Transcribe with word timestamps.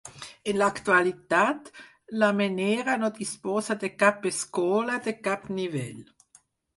En 0.51 0.55
l'actualitat, 0.59 1.67
la 2.23 2.29
Menera 2.39 2.95
no 3.01 3.09
disposa 3.19 3.77
de 3.83 3.91
cap 4.05 4.25
escola, 4.31 4.97
de 5.09 5.15
cap 5.29 5.45
nivell. 5.61 6.01